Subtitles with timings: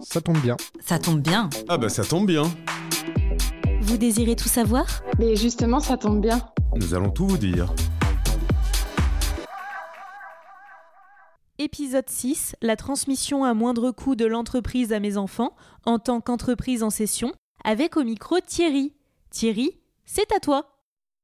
[0.00, 0.56] Ça tombe bien.
[0.80, 1.50] Ça tombe bien.
[1.68, 2.44] Ah bah ça tombe bien.
[3.80, 4.86] Vous désirez tout savoir?
[5.18, 6.40] Mais justement, ça tombe bien.
[6.76, 7.72] Nous allons tout vous dire.
[11.58, 16.82] Épisode 6, la transmission à moindre coût de l'entreprise à mes enfants en tant qu'entreprise
[16.82, 17.32] en session,
[17.64, 18.94] avec au micro Thierry.
[19.30, 20.77] Thierry, c'est à toi.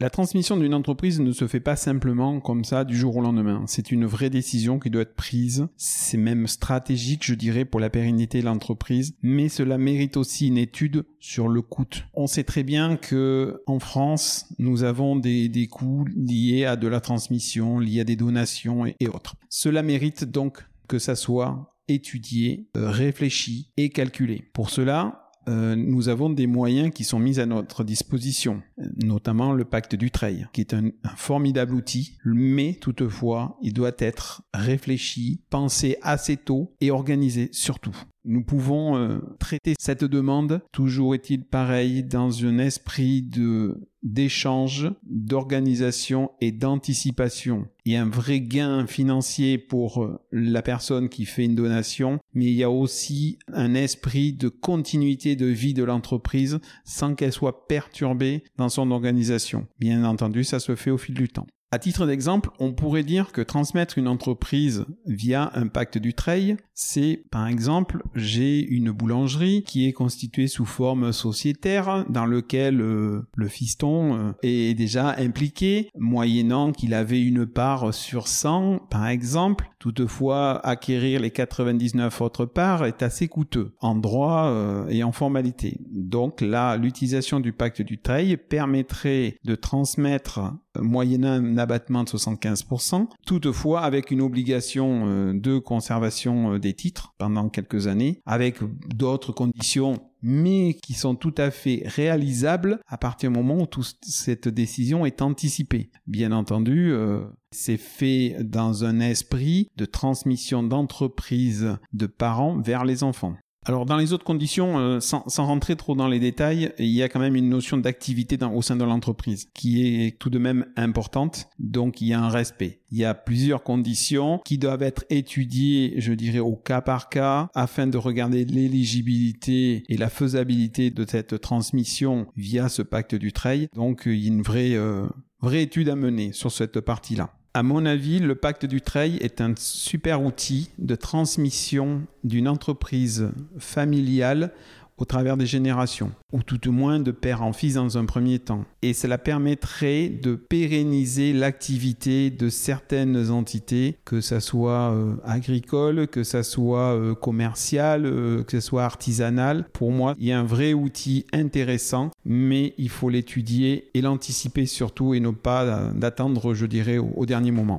[0.00, 3.64] La transmission d'une entreprise ne se fait pas simplement comme ça du jour au lendemain.
[3.66, 5.66] C'est une vraie décision qui doit être prise.
[5.76, 9.16] C'est même stratégique, je dirais, pour la pérennité de l'entreprise.
[9.22, 11.84] Mais cela mérite aussi une étude sur le coût.
[12.14, 17.00] On sait très bien que en France, nous avons des, coûts liés à de la
[17.00, 19.34] transmission, liés à des donations et, et autres.
[19.48, 24.44] Cela mérite donc que ça soit étudié, euh, réfléchi et calculé.
[24.52, 28.62] Pour cela, euh, nous avons des moyens qui sont mis à notre disposition,
[28.96, 34.42] notamment le pacte du trail, qui est un, formidable outil, mais toutefois, il doit être
[34.52, 37.96] réfléchi, pensé assez tôt et organisé surtout.
[38.30, 46.30] Nous pouvons euh, traiter cette demande, toujours est-il pareil, dans un esprit de d'échange, d'organisation
[46.42, 47.66] et d'anticipation.
[47.86, 52.18] Il y a un vrai gain financier pour euh, la personne qui fait une donation,
[52.34, 57.32] mais il y a aussi un esprit de continuité de vie de l'entreprise sans qu'elle
[57.32, 59.66] soit perturbée dans son organisation.
[59.80, 61.46] Bien entendu, ça se fait au fil du temps.
[61.70, 66.56] À titre d'exemple, on pourrait dire que transmettre une entreprise via un pacte du trail,
[66.72, 73.28] c'est par exemple, j'ai une boulangerie qui est constituée sous forme sociétaire dans lequel euh,
[73.34, 79.68] le fiston euh, est déjà impliqué, moyennant qu'il avait une part sur 100 par exemple.
[79.78, 85.78] Toutefois, acquérir les 99 autres parts est assez coûteux en droit euh, et en formalité.
[85.90, 90.40] Donc là, l'utilisation du pacte du trail permettrait de transmettre
[90.76, 97.88] moyennant un abattement de 75%, toutefois avec une obligation de conservation des titres pendant quelques
[97.88, 98.58] années, avec
[98.94, 103.96] d'autres conditions mais qui sont tout à fait réalisables à partir du moment où toute
[104.02, 105.90] cette décision est anticipée.
[106.06, 113.02] Bien entendu, euh, c'est fait dans un esprit de transmission d'entreprise de parents vers les
[113.02, 113.36] enfants.
[113.68, 117.10] Alors dans les autres conditions, euh, sans, rentrer trop dans les détails, il y a
[117.10, 121.50] quand même une notion d'activité au sein de l'entreprise qui est tout de même importante.
[121.58, 122.80] Donc il y a un respect.
[122.90, 127.50] Il y a plusieurs conditions qui doivent être étudiées, je dirais, au cas par cas,
[127.54, 133.68] afin de regarder l'éligibilité et la faisabilité de cette transmission via ce pacte du trail.
[133.74, 135.06] Donc il y a une vraie, euh,
[135.42, 137.34] vraie étude à mener sur cette partie-là.
[137.58, 143.32] À mon avis, le pacte du trail est un super outil de transmission d'une entreprise
[143.58, 144.52] familiale
[144.98, 148.38] au travers des générations, ou tout au moins de père en fils dans un premier
[148.38, 148.64] temps.
[148.82, 156.24] Et cela permettrait de pérenniser l'activité de certaines entités, que ça soit euh, agricole, que
[156.24, 159.66] ça soit euh, commercial, euh, que ce soit artisanal.
[159.72, 164.66] Pour moi, il y a un vrai outil intéressant, mais il faut l'étudier et l'anticiper
[164.66, 167.78] surtout et ne pas d'attendre, je dirais, au, au dernier moment.